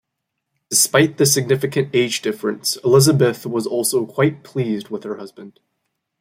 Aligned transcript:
Despite 0.71 1.19
the 1.19 1.27
significant 1.27 1.93
age 1.93 2.23
difference, 2.23 2.75
Elisabeth 2.77 3.45
was 3.45 3.67
also 3.67 4.03
quite 4.07 4.41
pleased 4.43 4.89
with 4.89 5.03
her 5.03 5.17
husband. 5.17 5.59